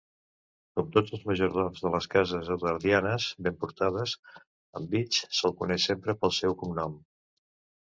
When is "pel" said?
6.25-6.37